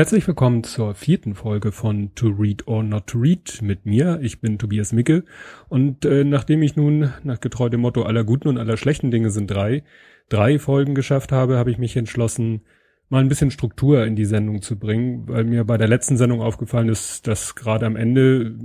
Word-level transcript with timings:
Herzlich 0.00 0.26
willkommen 0.26 0.64
zur 0.64 0.94
vierten 0.94 1.34
Folge 1.34 1.72
von 1.72 2.14
To 2.14 2.28
Read 2.28 2.66
or 2.66 2.82
Not 2.82 3.08
to 3.08 3.18
Read 3.18 3.60
mit 3.60 3.84
mir. 3.84 4.18
Ich 4.22 4.40
bin 4.40 4.58
Tobias 4.58 4.94
Micke 4.94 5.24
und 5.68 6.06
äh, 6.06 6.24
nachdem 6.24 6.62
ich 6.62 6.74
nun 6.74 7.12
nach 7.22 7.38
getreu 7.38 7.68
dem 7.68 7.82
Motto 7.82 8.04
aller 8.04 8.24
guten 8.24 8.48
und 8.48 8.56
aller 8.56 8.78
schlechten 8.78 9.10
Dinge 9.10 9.28
sind 9.28 9.50
drei, 9.50 9.82
drei 10.30 10.58
Folgen 10.58 10.94
geschafft 10.94 11.32
habe, 11.32 11.58
habe 11.58 11.70
ich 11.70 11.76
mich 11.76 11.98
entschlossen, 11.98 12.62
mal 13.10 13.20
ein 13.20 13.28
bisschen 13.28 13.50
Struktur 13.50 14.06
in 14.06 14.16
die 14.16 14.24
Sendung 14.24 14.62
zu 14.62 14.78
bringen, 14.78 15.28
weil 15.28 15.44
mir 15.44 15.64
bei 15.64 15.76
der 15.76 15.88
letzten 15.88 16.16
Sendung 16.16 16.40
aufgefallen 16.40 16.88
ist, 16.88 17.26
dass 17.26 17.54
gerade 17.54 17.84
am 17.84 17.96
Ende 17.96 18.56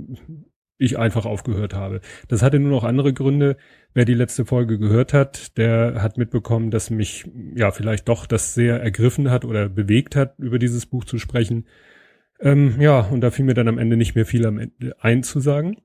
ich 0.78 0.98
einfach 0.98 1.24
aufgehört 1.24 1.74
habe. 1.74 2.00
Das 2.28 2.42
hatte 2.42 2.58
nur 2.58 2.70
noch 2.70 2.84
andere 2.84 3.12
Gründe. 3.12 3.56
Wer 3.94 4.04
die 4.04 4.14
letzte 4.14 4.44
Folge 4.44 4.78
gehört 4.78 5.14
hat, 5.14 5.56
der 5.56 6.02
hat 6.02 6.18
mitbekommen, 6.18 6.70
dass 6.70 6.90
mich 6.90 7.24
ja 7.54 7.70
vielleicht 7.70 8.08
doch 8.08 8.26
das 8.26 8.54
sehr 8.54 8.80
ergriffen 8.80 9.30
hat 9.30 9.44
oder 9.44 9.68
bewegt 9.68 10.16
hat, 10.16 10.38
über 10.38 10.58
dieses 10.58 10.86
Buch 10.86 11.04
zu 11.04 11.18
sprechen. 11.18 11.66
Ähm, 12.40 12.80
ja, 12.80 13.00
und 13.00 13.22
da 13.22 13.30
fiel 13.30 13.46
mir 13.46 13.54
dann 13.54 13.68
am 13.68 13.78
Ende 13.78 13.96
nicht 13.96 14.14
mehr 14.14 14.26
viel 14.26 14.46
am 14.46 14.58
Ende 14.58 14.96
einzusagen. 15.00 15.78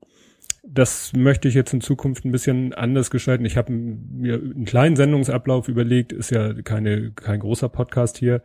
Das 0.63 1.13
möchte 1.13 1.48
ich 1.48 1.54
jetzt 1.54 1.73
in 1.73 1.82
Zukunft 1.82 2.26
ein 2.26 2.32
bisschen 2.32 2.73
anders 2.73 3.10
gestalten. 3.10 3.46
Ich 3.46 3.58
habe 3.58 3.71
mir 3.71 4.35
einen 4.35 4.66
kleinen 4.66 4.96
Sendungsablauf 4.96 5.68
überlegt, 5.70 6.12
ist 6.12 6.32
ja 6.32 6.54
keine, 6.62 7.12
kein 7.13 7.40
großer 7.40 7.70
Podcast 7.70 8.18
hier, 8.18 8.44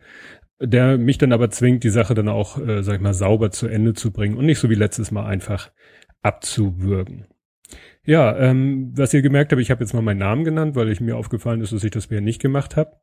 der 0.59 0.97
mich 0.97 1.17
dann 1.17 1.31
aber 1.31 1.49
zwingt, 1.51 1.83
die 1.83 1.89
Sache 1.89 2.15
dann 2.15 2.29
auch, 2.29 2.57
äh, 2.57 2.81
sag 2.81 2.95
ich 2.95 3.01
mal, 3.01 3.13
sauber 3.13 3.51
zu 3.51 3.67
Ende 3.67 3.93
zu 3.93 4.11
bringen 4.11 4.37
und 4.37 4.45
nicht 4.45 4.59
so 4.59 4.69
wie 4.69 4.75
letztes 4.75 5.11
Mal 5.11 5.25
einfach 5.25 5.71
abzuwürgen. 6.21 7.25
Ja, 8.03 8.37
ähm, 8.37 8.93
was 8.95 9.13
ihr 9.13 9.21
gemerkt 9.21 9.51
habt, 9.51 9.61
ich 9.61 9.71
habe 9.71 9.83
jetzt 9.83 9.93
mal 9.93 10.01
meinen 10.01 10.19
Namen 10.19 10.45
genannt, 10.45 10.75
weil 10.75 10.89
ich 10.89 11.01
mir 11.01 11.17
aufgefallen 11.17 11.61
ist, 11.61 11.73
dass 11.73 11.83
ich 11.83 11.91
das 11.91 12.07
bisher 12.07 12.21
nicht 12.21 12.41
gemacht 12.41 12.77
habe. 12.77 12.93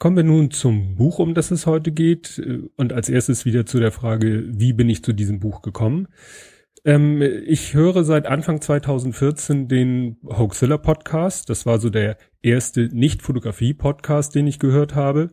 Kommen 0.00 0.16
wir 0.16 0.24
nun 0.24 0.50
zum 0.50 0.96
Buch, 0.96 1.20
um 1.20 1.34
das 1.34 1.52
es 1.52 1.66
heute 1.66 1.92
geht. 1.92 2.42
Und 2.76 2.92
als 2.92 3.08
erstes 3.08 3.44
wieder 3.44 3.64
zu 3.64 3.78
der 3.78 3.92
Frage, 3.92 4.44
wie 4.48 4.72
bin 4.72 4.90
ich 4.90 5.04
zu 5.04 5.12
diesem 5.12 5.38
Buch 5.38 5.62
gekommen? 5.62 6.08
Ähm, 6.84 7.22
ich 7.22 7.74
höre 7.74 8.04
seit 8.04 8.26
Anfang 8.26 8.60
2014 8.60 9.68
den 9.68 10.16
Hoaxilla 10.24 10.78
Podcast. 10.78 11.48
Das 11.48 11.64
war 11.64 11.78
so 11.78 11.88
der 11.88 12.18
erste 12.42 12.88
Nicht-Fotografie-Podcast, 12.92 14.34
den 14.34 14.46
ich 14.46 14.58
gehört 14.58 14.94
habe. 14.94 15.30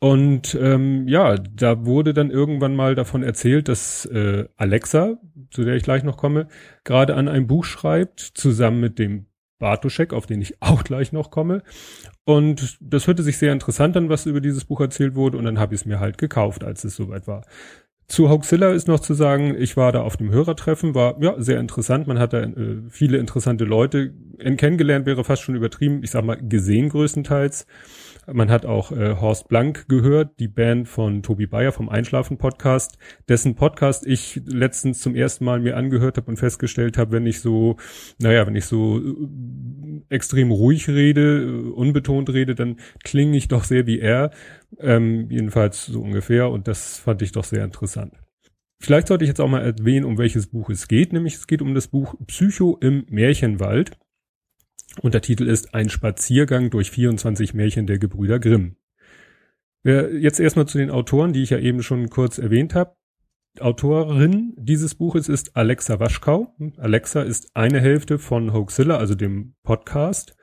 Und 0.00 0.56
ähm, 0.60 1.08
ja, 1.08 1.36
da 1.36 1.84
wurde 1.84 2.14
dann 2.14 2.30
irgendwann 2.30 2.76
mal 2.76 2.94
davon 2.94 3.24
erzählt, 3.24 3.68
dass 3.68 4.06
äh, 4.06 4.46
Alexa, 4.56 5.18
zu 5.50 5.64
der 5.64 5.74
ich 5.74 5.82
gleich 5.82 6.04
noch 6.04 6.16
komme, 6.16 6.46
gerade 6.84 7.16
an 7.16 7.26
einem 7.26 7.48
Buch 7.48 7.64
schreibt, 7.64 8.20
zusammen 8.20 8.80
mit 8.80 9.00
dem 9.00 9.26
Bartoschek, 9.58 10.12
auf 10.12 10.26
den 10.26 10.40
ich 10.40 10.54
auch 10.62 10.84
gleich 10.84 11.12
noch 11.12 11.30
komme. 11.30 11.62
Und 12.24 12.78
das 12.80 13.06
hörte 13.08 13.24
sich 13.24 13.38
sehr 13.38 13.52
interessant 13.52 13.96
an, 13.96 14.08
was 14.08 14.26
über 14.26 14.40
dieses 14.40 14.64
Buch 14.64 14.80
erzählt 14.80 15.16
wurde. 15.16 15.36
Und 15.36 15.44
dann 15.44 15.58
habe 15.58 15.74
ich 15.74 15.80
es 15.80 15.86
mir 15.86 15.98
halt 15.98 16.16
gekauft, 16.18 16.62
als 16.62 16.84
es 16.84 16.94
soweit 16.94 17.26
war. 17.26 17.44
Zu 18.06 18.30
Hoaxilla 18.30 18.70
ist 18.70 18.88
noch 18.88 19.00
zu 19.00 19.12
sagen, 19.12 19.54
ich 19.58 19.76
war 19.76 19.92
da 19.92 20.00
auf 20.00 20.16
dem 20.16 20.30
Hörertreffen, 20.30 20.94
war 20.94 21.20
ja 21.20 21.34
sehr 21.38 21.60
interessant. 21.60 22.06
Man 22.06 22.18
hat 22.18 22.32
da 22.32 22.40
äh, 22.40 22.82
viele 22.88 23.18
interessante 23.18 23.64
Leute 23.64 24.14
kennengelernt, 24.38 25.06
wäre 25.06 25.24
fast 25.24 25.42
schon 25.42 25.54
übertrieben. 25.54 26.02
Ich 26.02 26.10
sag 26.10 26.24
mal 26.24 26.36
gesehen 26.36 26.88
größtenteils. 26.88 27.66
Man 28.30 28.50
hat 28.50 28.66
auch 28.66 28.92
äh, 28.92 29.16
Horst 29.16 29.48
Blank 29.48 29.88
gehört, 29.88 30.38
die 30.38 30.48
Band 30.48 30.86
von 30.86 31.22
Tobi 31.22 31.46
Bayer 31.46 31.72
vom 31.72 31.88
Einschlafen 31.88 32.36
Podcast, 32.36 32.98
dessen 33.26 33.54
Podcast 33.54 34.06
ich 34.06 34.42
letztens 34.44 35.00
zum 35.00 35.14
ersten 35.14 35.46
Mal 35.46 35.60
mir 35.60 35.78
angehört 35.78 36.18
habe 36.18 36.30
und 36.30 36.36
festgestellt 36.36 36.98
habe, 36.98 37.12
wenn 37.12 37.26
ich 37.26 37.40
so, 37.40 37.76
naja, 38.18 38.46
wenn 38.46 38.54
ich 38.54 38.66
so 38.66 38.98
äh, 38.98 40.02
extrem 40.10 40.50
ruhig 40.50 40.88
rede, 40.88 41.42
äh, 41.42 41.70
unbetont 41.70 42.28
rede, 42.28 42.54
dann 42.54 42.76
klinge 43.02 43.36
ich 43.36 43.48
doch 43.48 43.64
sehr 43.64 43.86
wie 43.86 43.98
er. 43.98 44.30
Ähm, 44.78 45.30
jedenfalls 45.30 45.86
so 45.86 46.02
ungefähr 46.02 46.50
und 46.50 46.68
das 46.68 46.98
fand 46.98 47.22
ich 47.22 47.32
doch 47.32 47.44
sehr 47.44 47.64
interessant. 47.64 48.12
Vielleicht 48.78 49.08
sollte 49.08 49.24
ich 49.24 49.28
jetzt 49.28 49.40
auch 49.40 49.48
mal 49.48 49.62
erwähnen, 49.62 50.04
um 50.04 50.18
welches 50.18 50.48
Buch 50.48 50.68
es 50.68 50.86
geht, 50.86 51.14
nämlich 51.14 51.34
es 51.34 51.46
geht 51.46 51.62
um 51.62 51.74
das 51.74 51.88
Buch 51.88 52.14
Psycho 52.26 52.76
im 52.80 53.06
Märchenwald 53.08 53.98
und 55.00 55.14
der 55.14 55.22
Titel 55.22 55.46
ist 55.46 55.74
Ein 55.74 55.88
Spaziergang 55.88 56.70
durch 56.70 56.90
24 56.90 57.54
Märchen 57.54 57.86
der 57.86 57.98
Gebrüder 57.98 58.38
Grimm. 58.38 58.76
Jetzt 59.84 60.40
erstmal 60.40 60.66
zu 60.66 60.78
den 60.78 60.90
Autoren, 60.90 61.32
die 61.32 61.42
ich 61.42 61.50
ja 61.50 61.58
eben 61.58 61.82
schon 61.82 62.10
kurz 62.10 62.38
erwähnt 62.38 62.74
habe. 62.74 62.96
Autorin 63.60 64.54
dieses 64.58 64.94
Buches 64.94 65.28
ist 65.28 65.56
Alexa 65.56 65.98
Waschkau. 65.98 66.54
Alexa 66.76 67.22
ist 67.22 67.56
eine 67.56 67.80
Hälfte 67.80 68.18
von 68.18 68.52
Hoaxilla, 68.52 68.96
also 68.96 69.14
dem 69.14 69.54
Podcast. 69.62 70.36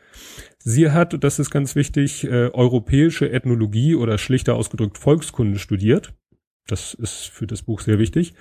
Sie 0.60 0.92
hat, 0.92 1.24
das 1.24 1.40
ist 1.40 1.52
ganz 1.52 1.76
wichtig, 1.76 2.24
äh, 2.24 2.50
europäische 2.54 3.32
Ethnologie 3.32 3.96
oder 3.96 4.18
schlichter 4.18 4.56
ausgedrückt 4.56 4.98
Volkskunde 4.98 5.60
studiert. 5.60 6.14
Das 6.68 6.96
ist 6.96 7.28
für 7.28 7.46
das 7.46 7.62
Buch 7.62 7.80
sehr 7.80 8.00
wichtig. 8.00 8.34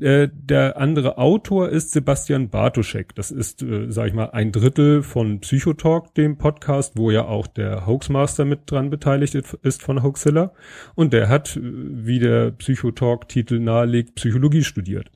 Äh, 0.00 0.28
der 0.32 0.78
andere 0.78 1.18
Autor 1.18 1.68
ist 1.68 1.92
Sebastian 1.92 2.48
Bartoschek. 2.48 3.14
Das 3.14 3.30
ist, 3.30 3.62
äh, 3.62 3.90
sag 3.90 4.08
ich 4.08 4.14
mal, 4.14 4.30
ein 4.30 4.52
Drittel 4.52 5.02
von 5.02 5.40
Psychotalk, 5.40 6.14
dem 6.14 6.38
Podcast, 6.38 6.96
wo 6.96 7.10
ja 7.10 7.26
auch 7.26 7.46
der 7.46 7.86
Hoaxmaster 7.86 8.44
mit 8.44 8.70
dran 8.70 8.90
beteiligt 8.90 9.34
ist 9.34 9.82
von 9.82 10.02
Hoaxilla. 10.02 10.52
Und 10.94 11.12
der 11.12 11.28
hat, 11.28 11.56
äh, 11.56 11.60
wie 11.62 12.20
der 12.20 12.52
Psychotalk-Titel 12.52 13.58
nahelegt, 13.58 14.14
Psychologie 14.14 14.64
studiert. 14.64 15.10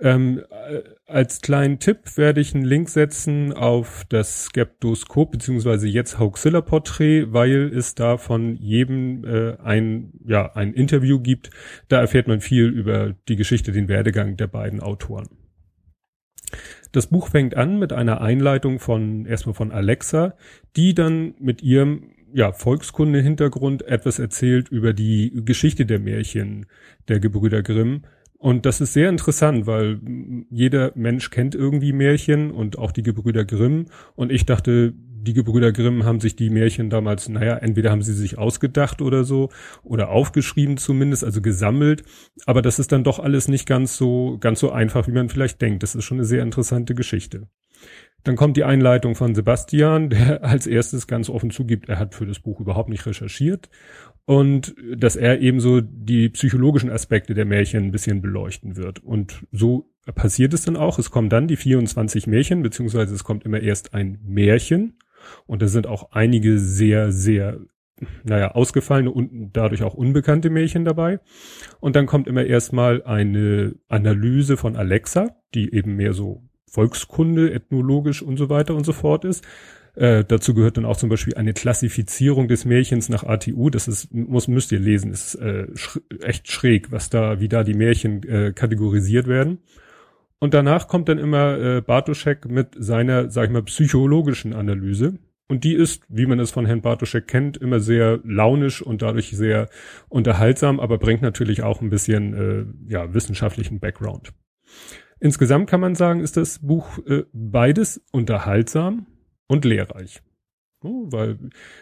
Ähm, 0.00 0.42
äh, 0.50 0.82
als 1.06 1.40
kleinen 1.40 1.78
Tipp 1.78 2.16
werde 2.16 2.40
ich 2.40 2.54
einen 2.54 2.64
Link 2.64 2.88
setzen 2.88 3.52
auf 3.52 4.04
das 4.08 4.46
Skeptoskop 4.46 5.30
beziehungsweise 5.30 5.86
jetzt 5.86 6.18
Hoaxilla 6.18 6.62
Porträt, 6.62 7.32
weil 7.32 7.70
es 7.72 7.94
da 7.94 8.16
von 8.16 8.56
jedem 8.56 9.24
äh, 9.24 9.56
ein 9.62 10.12
ja 10.26 10.52
ein 10.54 10.74
Interview 10.74 11.20
gibt. 11.20 11.50
Da 11.88 12.00
erfährt 12.00 12.26
man 12.26 12.40
viel 12.40 12.66
über 12.66 13.14
die 13.28 13.36
Geschichte, 13.36 13.70
den 13.70 13.88
Werdegang 13.88 14.36
der 14.36 14.48
beiden 14.48 14.80
Autoren. 14.80 15.28
Das 16.90 17.08
Buch 17.08 17.28
fängt 17.28 17.56
an 17.56 17.78
mit 17.78 17.92
einer 17.92 18.20
Einleitung 18.20 18.80
von 18.80 19.26
erstmal 19.26 19.54
von 19.54 19.70
Alexa, 19.70 20.34
die 20.76 20.94
dann 20.94 21.34
mit 21.38 21.62
ihrem 21.62 22.10
ja, 22.32 22.52
Volkskunde-Hintergrund 22.52 23.82
etwas 23.82 24.18
erzählt 24.18 24.68
über 24.68 24.92
die 24.92 25.42
Geschichte 25.44 25.86
der 25.86 26.00
Märchen 26.00 26.66
der 27.08 27.20
Gebrüder 27.20 27.62
Grimm 27.62 28.02
und 28.44 28.66
das 28.66 28.82
ist 28.82 28.92
sehr 28.92 29.08
interessant, 29.08 29.66
weil 29.66 30.00
jeder 30.50 30.92
Mensch 30.96 31.30
kennt 31.30 31.54
irgendwie 31.54 31.94
Märchen 31.94 32.50
und 32.50 32.76
auch 32.76 32.92
die 32.92 33.02
Gebrüder 33.02 33.46
Grimm. 33.46 33.86
Und 34.16 34.30
ich 34.30 34.44
dachte, 34.44 34.92
die 34.92 35.32
Gebrüder 35.32 35.72
Grimm 35.72 36.04
haben 36.04 36.20
sich 36.20 36.36
die 36.36 36.50
Märchen 36.50 36.90
damals, 36.90 37.26
naja, 37.30 37.56
entweder 37.56 37.90
haben 37.90 38.02
sie 38.02 38.12
sich 38.12 38.36
ausgedacht 38.36 39.00
oder 39.00 39.24
so 39.24 39.48
oder 39.82 40.10
aufgeschrieben 40.10 40.76
zumindest, 40.76 41.24
also 41.24 41.40
gesammelt. 41.40 42.02
Aber 42.44 42.60
das 42.60 42.78
ist 42.78 42.92
dann 42.92 43.02
doch 43.02 43.18
alles 43.18 43.48
nicht 43.48 43.66
ganz 43.66 43.96
so, 43.96 44.36
ganz 44.40 44.60
so 44.60 44.70
einfach, 44.70 45.08
wie 45.08 45.12
man 45.12 45.30
vielleicht 45.30 45.62
denkt. 45.62 45.82
Das 45.82 45.94
ist 45.94 46.04
schon 46.04 46.18
eine 46.18 46.26
sehr 46.26 46.42
interessante 46.42 46.94
Geschichte. 46.94 47.48
Dann 48.24 48.36
kommt 48.36 48.56
die 48.56 48.64
Einleitung 48.64 49.14
von 49.14 49.34
Sebastian, 49.34 50.10
der 50.10 50.42
als 50.44 50.66
erstes 50.66 51.06
ganz 51.06 51.28
offen 51.28 51.50
zugibt, 51.50 51.88
er 51.88 51.98
hat 51.98 52.14
für 52.14 52.26
das 52.26 52.40
Buch 52.40 52.60
überhaupt 52.60 52.88
nicht 52.88 53.06
recherchiert 53.06 53.68
und 54.26 54.74
dass 54.96 55.16
er 55.16 55.40
ebenso 55.40 55.80
die 55.82 56.30
psychologischen 56.30 56.90
Aspekte 56.90 57.34
der 57.34 57.44
Märchen 57.44 57.84
ein 57.84 57.90
bisschen 57.90 58.22
beleuchten 58.22 58.76
wird. 58.76 59.04
Und 59.04 59.46
so 59.52 59.90
passiert 60.14 60.54
es 60.54 60.62
dann 60.62 60.76
auch. 60.76 60.98
Es 60.98 61.10
kommen 61.10 61.28
dann 61.28 61.46
die 61.46 61.56
24 61.56 62.26
Märchen, 62.26 62.62
beziehungsweise 62.62 63.14
es 63.14 63.24
kommt 63.24 63.44
immer 63.44 63.60
erst 63.60 63.92
ein 63.92 64.18
Märchen. 64.24 64.98
Und 65.46 65.60
da 65.60 65.68
sind 65.68 65.86
auch 65.86 66.12
einige 66.12 66.58
sehr, 66.58 67.12
sehr, 67.12 67.60
naja, 68.24 68.52
ausgefallene 68.52 69.10
und 69.10 69.50
dadurch 69.52 69.82
auch 69.82 69.94
unbekannte 69.94 70.48
Märchen 70.48 70.86
dabei. 70.86 71.20
Und 71.80 71.94
dann 71.96 72.06
kommt 72.06 72.26
immer 72.26 72.44
erstmal 72.44 73.02
eine 73.02 73.74
Analyse 73.88 74.56
von 74.56 74.76
Alexa, 74.76 75.36
die 75.54 75.74
eben 75.74 75.96
mehr 75.96 76.14
so 76.14 76.42
Volkskunde, 76.74 77.52
ethnologisch 77.52 78.22
und 78.22 78.36
so 78.36 78.48
weiter 78.48 78.74
und 78.74 78.84
so 78.84 78.92
fort 78.92 79.24
ist. 79.24 79.44
Äh, 79.94 80.24
dazu 80.24 80.54
gehört 80.54 80.76
dann 80.76 80.84
auch 80.84 80.96
zum 80.96 81.08
Beispiel 81.08 81.34
eine 81.34 81.52
Klassifizierung 81.52 82.48
des 82.48 82.64
Märchens 82.64 83.08
nach 83.08 83.22
ATU. 83.22 83.70
Das 83.70 83.86
ist, 83.86 84.12
muss, 84.12 84.48
müsst 84.48 84.72
ihr 84.72 84.80
lesen, 84.80 85.12
ist 85.12 85.36
äh, 85.36 85.68
sch 85.76 86.00
echt 86.20 86.50
schräg, 86.50 86.90
was 86.90 87.10
da, 87.10 87.38
wie 87.40 87.48
da 87.48 87.62
die 87.62 87.74
Märchen 87.74 88.22
äh, 88.24 88.52
kategorisiert 88.52 89.28
werden. 89.28 89.58
Und 90.40 90.52
danach 90.52 90.88
kommt 90.88 91.08
dann 91.08 91.18
immer 91.18 91.58
äh, 91.58 91.80
Bartoschek 91.80 92.46
mit 92.48 92.74
seiner, 92.76 93.30
sag 93.30 93.46
ich 93.46 93.50
mal, 93.52 93.62
psychologischen 93.62 94.52
Analyse. 94.52 95.18
Und 95.46 95.62
die 95.62 95.74
ist, 95.74 96.02
wie 96.08 96.26
man 96.26 96.40
es 96.40 96.50
von 96.50 96.66
Herrn 96.66 96.80
Bartoschek 96.80 97.28
kennt, 97.28 97.56
immer 97.56 97.78
sehr 97.78 98.18
launisch 98.24 98.82
und 98.82 99.02
dadurch 99.02 99.30
sehr 99.30 99.68
unterhaltsam, 100.08 100.80
aber 100.80 100.98
bringt 100.98 101.22
natürlich 101.22 101.62
auch 101.62 101.80
ein 101.80 101.90
bisschen 101.90 102.34
äh, 102.34 102.92
ja, 102.92 103.14
wissenschaftlichen 103.14 103.78
Background. 103.78 104.32
Insgesamt 105.24 105.70
kann 105.70 105.80
man 105.80 105.94
sagen, 105.94 106.20
ist 106.20 106.36
das 106.36 106.58
Buch 106.58 106.98
äh, 107.06 107.24
beides 107.32 108.04
unterhaltsam, 108.12 109.06
und 109.46 109.64
lehrreich. 109.64 110.22
weil 110.82 111.38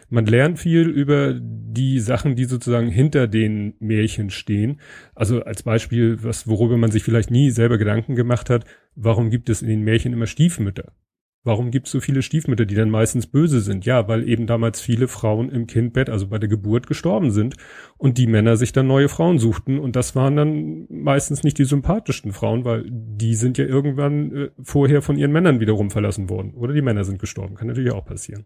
man 0.09 0.25
lernt 0.25 0.59
viel 0.59 0.87
über 0.87 1.37
die 1.37 1.99
Sachen, 1.99 2.37
die 2.37 2.45
sozusagen 2.45 2.87
hinter 2.87 3.27
den 3.27 3.73
Märchen 3.79 4.29
stehen. 4.29 4.79
Also 5.13 5.43
als 5.43 5.63
Beispiel, 5.63 6.23
was, 6.23 6.47
worüber 6.47 6.77
man 6.77 6.89
sich 6.89 7.03
vielleicht 7.03 7.29
nie 7.29 7.51
selber 7.51 7.77
Gedanken 7.77 8.15
gemacht 8.15 8.49
hat, 8.49 8.63
warum 8.95 9.29
gibt 9.29 9.49
es 9.49 9.61
in 9.61 9.67
den 9.67 9.81
Märchen 9.81 10.13
immer 10.13 10.25
Stiefmütter? 10.25 10.93
Warum 11.45 11.71
gibt 11.71 11.87
es 11.87 11.91
so 11.91 11.99
viele 11.99 12.21
Stiefmütter, 12.21 12.65
die 12.65 12.75
dann 12.75 12.89
meistens 12.89 13.27
böse 13.27 13.59
sind? 13.59 13.85
Ja, 13.85 14.07
weil 14.07 14.27
eben 14.29 14.47
damals 14.47 14.79
viele 14.79 15.09
Frauen 15.09 15.49
im 15.49 15.67
Kindbett, 15.67 16.09
also 16.09 16.27
bei 16.27 16.39
der 16.39 16.47
Geburt, 16.47 16.87
gestorben 16.87 17.31
sind 17.31 17.57
und 17.97 18.17
die 18.17 18.27
Männer 18.27 18.55
sich 18.55 18.71
dann 18.71 18.87
neue 18.87 19.09
Frauen 19.09 19.39
suchten 19.39 19.77
und 19.77 19.97
das 19.97 20.15
waren 20.15 20.37
dann 20.37 20.87
meistens 20.89 21.43
nicht 21.43 21.57
die 21.57 21.65
sympathischsten 21.65 22.31
Frauen, 22.31 22.63
weil 22.63 22.85
die 22.89 23.35
sind 23.35 23.57
ja 23.57 23.65
irgendwann 23.65 24.35
äh, 24.35 24.49
vorher 24.61 25.01
von 25.01 25.17
ihren 25.17 25.33
Männern 25.33 25.59
wiederum 25.59 25.91
verlassen 25.91 26.29
worden 26.29 26.53
oder 26.53 26.73
die 26.73 26.81
Männer 26.81 27.03
sind 27.03 27.19
gestorben. 27.19 27.55
Kann 27.55 27.67
natürlich 27.67 27.91
auch 27.91 28.05
passieren. 28.05 28.45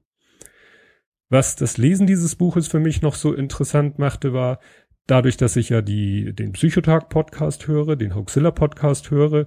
Was 1.30 1.56
das 1.56 1.78
Lesen 1.78 2.08
dieses 2.08 2.36
Buches 2.36 2.68
für 2.68 2.80
mich 2.80 3.04
noch 3.04 3.14
so 3.14 3.34
interessant 3.34 4.00
machte, 4.00 4.34
war, 4.34 4.60
dadurch, 5.06 5.38
dass 5.38 5.56
ich 5.56 5.70
ja 5.70 5.82
die, 5.82 6.34
den 6.34 6.54
Psychotag-Podcast 6.54 7.68
höre, 7.68 7.96
den 7.96 8.16
Hoaxilla-Podcast 8.16 9.12
höre, 9.12 9.46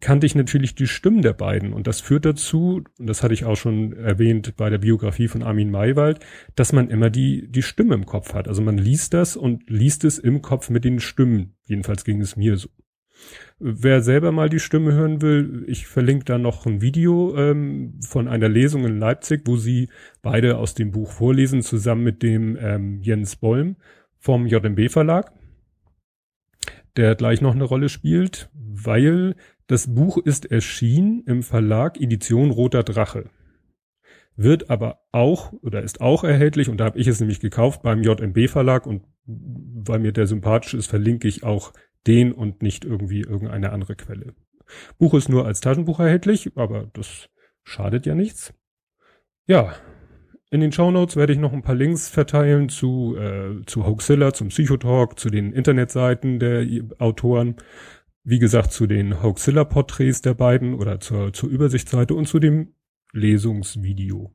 kannte 0.00 0.26
ich 0.26 0.34
natürlich 0.34 0.74
die 0.74 0.86
Stimmen 0.86 1.22
der 1.22 1.32
beiden. 1.32 1.72
Und 1.72 1.86
das 1.86 2.00
führt 2.00 2.24
dazu, 2.24 2.82
und 2.98 3.06
das 3.06 3.22
hatte 3.22 3.34
ich 3.34 3.44
auch 3.44 3.56
schon 3.56 3.92
erwähnt 3.92 4.56
bei 4.56 4.70
der 4.70 4.78
Biografie 4.78 5.28
von 5.28 5.42
Armin 5.42 5.70
Maywald, 5.70 6.20
dass 6.56 6.72
man 6.72 6.90
immer 6.90 7.10
die, 7.10 7.48
die 7.48 7.62
Stimme 7.62 7.94
im 7.94 8.06
Kopf 8.06 8.34
hat. 8.34 8.48
Also 8.48 8.62
man 8.62 8.78
liest 8.78 9.14
das 9.14 9.36
und 9.36 9.68
liest 9.70 10.04
es 10.04 10.18
im 10.18 10.42
Kopf 10.42 10.70
mit 10.70 10.84
den 10.84 11.00
Stimmen. 11.00 11.54
Jedenfalls 11.66 12.04
ging 12.04 12.20
es 12.20 12.36
mir 12.36 12.56
so. 12.56 12.68
Wer 13.58 14.02
selber 14.02 14.30
mal 14.30 14.48
die 14.48 14.60
Stimme 14.60 14.92
hören 14.92 15.20
will, 15.20 15.64
ich 15.66 15.88
verlinke 15.88 16.24
da 16.24 16.38
noch 16.38 16.66
ein 16.66 16.80
Video 16.80 17.36
ähm, 17.36 17.98
von 18.00 18.28
einer 18.28 18.48
Lesung 18.48 18.84
in 18.84 18.98
Leipzig, 18.98 19.42
wo 19.46 19.56
sie 19.56 19.88
beide 20.22 20.58
aus 20.58 20.74
dem 20.74 20.92
Buch 20.92 21.10
vorlesen, 21.10 21.62
zusammen 21.62 22.04
mit 22.04 22.22
dem 22.22 22.56
ähm, 22.60 23.00
Jens 23.02 23.34
Bollm 23.34 23.76
vom 24.20 24.46
JMB 24.46 24.90
Verlag, 24.90 25.32
der 26.98 27.14
gleich 27.14 27.40
noch 27.40 27.54
eine 27.54 27.64
Rolle 27.64 27.88
spielt, 27.88 28.50
weil 28.52 29.36
das 29.68 29.94
Buch 29.94 30.18
ist 30.18 30.50
erschienen 30.50 31.22
im 31.26 31.42
Verlag 31.42 32.00
Edition 32.00 32.50
Roter 32.50 32.82
Drache. 32.82 33.30
Wird 34.36 34.68
aber 34.68 35.00
auch 35.12 35.52
oder 35.52 35.82
ist 35.82 36.00
auch 36.00 36.24
erhältlich 36.24 36.68
und 36.68 36.78
da 36.78 36.86
habe 36.86 36.98
ich 36.98 37.06
es 37.06 37.20
nämlich 37.20 37.40
gekauft 37.40 37.82
beim 37.82 38.02
JMB 38.02 38.48
Verlag 38.48 38.86
und 38.86 39.04
weil 39.24 40.00
mir 40.00 40.12
der 40.12 40.26
sympathisch 40.26 40.74
ist, 40.74 40.86
verlinke 40.86 41.28
ich 41.28 41.44
auch 41.44 41.72
den 42.06 42.32
und 42.32 42.62
nicht 42.62 42.84
irgendwie 42.84 43.20
irgendeine 43.20 43.70
andere 43.70 43.94
Quelle. 43.94 44.34
Buch 44.98 45.14
ist 45.14 45.28
nur 45.28 45.46
als 45.46 45.60
Taschenbuch 45.60 46.00
erhältlich, 46.00 46.50
aber 46.56 46.90
das 46.92 47.28
schadet 47.62 48.06
ja 48.06 48.14
nichts. 48.14 48.52
Ja, 49.46 49.74
in 50.50 50.60
den 50.60 50.72
Show 50.72 50.90
Notes 50.90 51.16
werde 51.16 51.32
ich 51.32 51.38
noch 51.38 51.52
ein 51.52 51.62
paar 51.62 51.74
Links 51.74 52.08
verteilen 52.08 52.68
zu, 52.68 53.16
äh, 53.16 53.64
zu 53.66 53.86
Hoaxilla, 53.86 54.32
zum 54.32 54.48
Psychotalk, 54.48 55.18
zu 55.18 55.28
den 55.28 55.52
Internetseiten 55.52 56.38
der 56.38 56.66
Autoren 56.98 57.56
wie 58.28 58.38
gesagt, 58.38 58.72
zu 58.72 58.86
den 58.86 59.22
Hoaxilla-Porträts 59.22 60.20
der 60.20 60.34
beiden 60.34 60.74
oder 60.74 61.00
zur, 61.00 61.32
zur 61.32 61.48
Übersichtsseite 61.48 62.14
und 62.14 62.28
zu 62.28 62.38
dem 62.38 62.74
Lesungsvideo. 63.12 64.34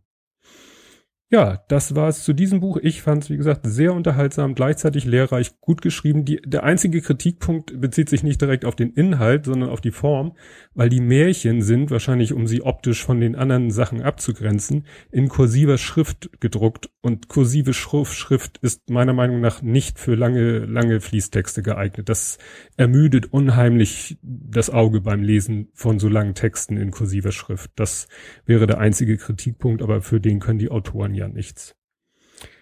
Ja, 1.33 1.63
das 1.67 1.95
war 1.95 2.09
es 2.09 2.23
zu 2.23 2.31
diesem 2.31 2.59
Buch. 2.59 2.77
Ich 2.79 3.01
fand 3.01 3.23
es, 3.23 3.31
wie 3.31 3.37
gesagt, 3.37 3.61
sehr 3.63 3.95
unterhaltsam, 3.95 4.53
gleichzeitig 4.53 5.03
lehrreich, 5.03 5.59
gut 5.61 5.81
geschrieben. 5.81 6.25
Die, 6.25 6.39
der 6.45 6.61
einzige 6.61 7.01
Kritikpunkt 7.01 7.81
bezieht 7.81 8.07
sich 8.07 8.21
nicht 8.21 8.39
direkt 8.39 8.65
auf 8.65 8.75
den 8.75 8.91
Inhalt, 8.91 9.45
sondern 9.45 9.71
auf 9.71 9.81
die 9.81 9.89
Form, 9.89 10.33
weil 10.75 10.89
die 10.89 11.01
Märchen 11.01 11.63
sind, 11.63 11.89
wahrscheinlich 11.89 12.33
um 12.33 12.45
sie 12.45 12.61
optisch 12.61 13.03
von 13.03 13.19
den 13.19 13.35
anderen 13.35 13.71
Sachen 13.71 14.03
abzugrenzen, 14.03 14.85
in 15.09 15.27
kursiver 15.27 15.79
Schrift 15.79 16.29
gedruckt. 16.39 16.91
Und 17.01 17.29
kursive 17.29 17.73
Schrift 17.73 18.59
ist 18.59 18.91
meiner 18.91 19.13
Meinung 19.13 19.41
nach 19.41 19.63
nicht 19.63 19.97
für 19.97 20.13
lange, 20.13 20.59
lange 20.59 21.01
Fließtexte 21.01 21.63
geeignet. 21.63 22.09
Das 22.09 22.37
ermüdet 22.77 23.33
unheimlich 23.33 24.19
das 24.21 24.69
Auge 24.69 25.01
beim 25.01 25.23
Lesen 25.23 25.69
von 25.73 25.97
so 25.97 26.09
langen 26.09 26.35
Texten 26.35 26.77
in 26.77 26.91
kursiver 26.91 27.31
Schrift. 27.31 27.71
Das 27.75 28.07
wäre 28.45 28.67
der 28.67 28.77
einzige 28.77 29.17
Kritikpunkt, 29.17 29.81
aber 29.81 30.03
für 30.03 30.21
den 30.21 30.39
können 30.39 30.59
die 30.59 30.69
Autoren 30.69 31.15
ja 31.15 31.22
ja 31.23 31.29
nichts. 31.29 31.75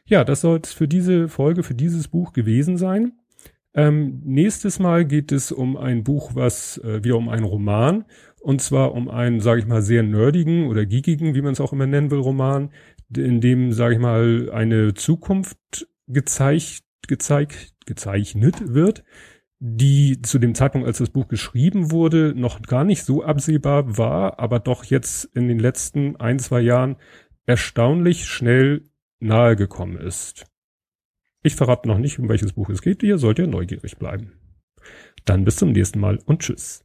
Ja, 0.05 0.23
das 0.23 0.41
soll 0.41 0.59
es 0.63 0.73
für 0.73 0.87
diese 0.87 1.27
Folge, 1.27 1.63
für 1.63 1.75
dieses 1.75 2.07
Buch 2.07 2.33
gewesen 2.33 2.77
sein. 2.77 3.13
Ähm, 3.73 4.21
nächstes 4.25 4.79
Mal 4.79 5.05
geht 5.05 5.31
es 5.31 5.51
um 5.51 5.77
ein 5.77 6.03
Buch, 6.03 6.31
was 6.33 6.77
äh, 6.79 7.03
wieder 7.03 7.17
um 7.17 7.29
einen 7.29 7.45
Roman 7.45 8.05
und 8.41 8.61
zwar 8.61 8.93
um 8.93 9.07
einen, 9.07 9.39
sage 9.39 9.61
ich 9.61 9.67
mal, 9.67 9.81
sehr 9.81 10.03
nerdigen 10.03 10.67
oder 10.67 10.85
geekigen, 10.85 11.35
wie 11.35 11.41
man 11.41 11.53
es 11.53 11.61
auch 11.61 11.71
immer 11.71 11.87
nennen 11.87 12.11
will, 12.11 12.19
Roman, 12.19 12.71
in 13.15 13.39
dem, 13.39 13.71
sage 13.71 13.93
ich 13.95 13.99
mal, 13.99 14.49
eine 14.51 14.93
Zukunft 14.93 15.87
gezeigt, 16.07 16.83
gezeigt, 17.07 17.73
gezeichnet 17.85 18.73
wird, 18.73 19.03
die 19.59 20.21
zu 20.21 20.39
dem 20.39 20.55
Zeitpunkt, 20.55 20.87
als 20.87 20.97
das 20.97 21.11
Buch 21.11 21.27
geschrieben 21.27 21.91
wurde, 21.91 22.33
noch 22.35 22.61
gar 22.63 22.83
nicht 22.83 23.03
so 23.03 23.23
absehbar 23.23 23.97
war, 23.97 24.39
aber 24.39 24.59
doch 24.59 24.83
jetzt 24.85 25.25
in 25.35 25.47
den 25.47 25.59
letzten 25.59 26.15
ein, 26.15 26.39
zwei 26.39 26.61
Jahren 26.61 26.95
erstaunlich 27.45 28.25
schnell 28.25 28.89
nahegekommen 29.19 29.97
ist. 29.97 30.45
Ich 31.43 31.55
verrate 31.55 31.87
noch 31.87 31.97
nicht, 31.97 32.19
um 32.19 32.29
welches 32.29 32.53
Buch 32.53 32.69
es 32.69 32.81
geht, 32.81 33.03
ihr 33.03 33.17
sollt 33.17 33.39
ja 33.39 33.47
neugierig 33.47 33.97
bleiben. 33.97 34.33
Dann 35.25 35.45
bis 35.45 35.55
zum 35.55 35.71
nächsten 35.71 35.99
Mal 35.99 36.19
und 36.25 36.41
tschüss. 36.41 36.83